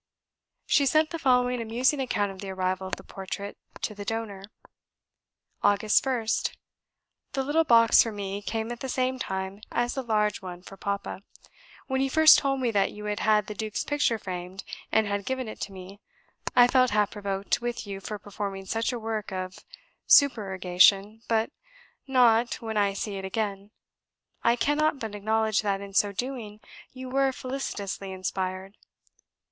She 0.65 0.87
sent 0.87 1.11
the 1.11 1.19
following 1.19 1.61
amusing 1.61 1.99
account 1.99 2.31
of 2.31 2.39
the 2.41 2.49
arrival 2.49 2.87
of 2.87 2.95
the 2.95 3.03
portrait 3.03 3.55
to 3.83 3.93
the 3.93 4.03
donor: 4.03 4.41
"Aug. 5.63 5.81
1st. 5.83 6.55
"The 7.33 7.43
little 7.43 7.63
box 7.63 8.01
for 8.01 8.11
me 8.11 8.41
came 8.41 8.71
at 8.71 8.79
the 8.79 8.89
same 8.89 9.19
time 9.19 9.61
as 9.71 9.93
the 9.93 10.01
large 10.01 10.41
one 10.41 10.63
for 10.63 10.75
Papa. 10.75 11.21
When 11.85 12.01
you 12.01 12.09
first 12.09 12.39
told 12.39 12.61
me 12.61 12.71
that 12.71 12.91
you 12.91 13.05
had 13.05 13.19
had 13.19 13.45
the 13.45 13.53
Duke's 13.53 13.83
picture 13.83 14.17
framed, 14.17 14.63
and 14.91 15.05
had 15.05 15.23
given 15.23 15.47
it 15.47 15.61
to 15.61 15.71
me, 15.71 15.99
I 16.55 16.65
felt 16.67 16.89
half 16.89 17.11
provoked 17.11 17.61
with 17.61 17.85
you 17.85 17.99
for 17.99 18.17
performing 18.17 18.65
such 18.65 18.91
a 18.91 18.97
work 18.97 19.31
of 19.31 19.59
supererogation, 20.07 21.21
but 21.27 21.51
now, 22.07 22.43
when 22.59 22.75
I 22.75 22.93
see 22.93 23.17
it 23.19 23.23
again, 23.25 23.69
I 24.43 24.55
cannot 24.55 24.97
but 24.97 25.13
acknowledge 25.13 25.61
that, 25.61 25.79
in 25.79 25.93
so 25.93 26.11
doing, 26.11 26.59
you 26.91 27.07
were 27.07 27.31
felicitously 27.31 28.11
inspired. 28.11 28.77